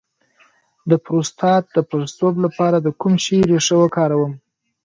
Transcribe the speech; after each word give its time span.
د 0.89 0.91
پروستات 1.05 1.63
د 1.75 1.77
پړسوب 1.89 2.35
لپاره 2.45 2.77
د 2.81 2.87
کوم 3.01 3.13
شي 3.23 3.37
ریښه 3.49 3.75
وکاروم؟ 3.79 4.33